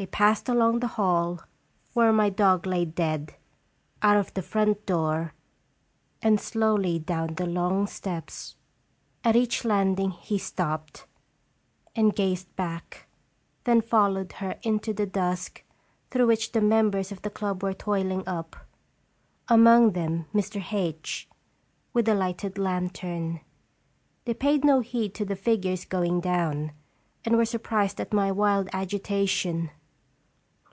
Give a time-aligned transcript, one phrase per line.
[0.00, 1.40] They passed along the hall,
[1.92, 3.34] where my dog lay dead,
[4.00, 5.34] out of the front door,
[6.22, 8.54] and llje IDeab jDDeab?" 319 slowly down the long steps.
[9.24, 11.04] At each landing he stopped
[11.96, 13.08] and gazed back,
[13.64, 15.64] then followed her into the dusk
[16.12, 18.54] through which the members of the club were toiling up
[19.48, 20.62] among them Mr.
[20.72, 21.28] H,
[21.92, 23.40] with a lighted lantern.
[24.26, 26.70] They paid no heed to the figures going down,
[27.24, 29.72] and were sur prised at my wild agitation.